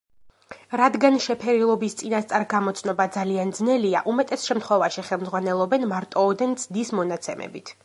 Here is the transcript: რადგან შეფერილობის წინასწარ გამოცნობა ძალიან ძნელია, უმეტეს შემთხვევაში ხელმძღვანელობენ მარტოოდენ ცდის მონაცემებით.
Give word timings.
რადგან 0.79 1.17
შეფერილობის 1.25 1.95
წინასწარ 1.99 2.45
გამოცნობა 2.53 3.07
ძალიან 3.17 3.53
ძნელია, 3.59 4.03
უმეტეს 4.15 4.47
შემთხვევაში 4.49 5.07
ხელმძღვანელობენ 5.11 5.89
მარტოოდენ 5.95 6.61
ცდის 6.65 6.95
მონაცემებით. 7.01 7.75